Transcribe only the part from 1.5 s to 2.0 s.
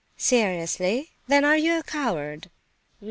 you a